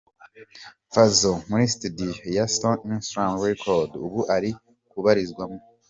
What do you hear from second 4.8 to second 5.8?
kubarizwamo.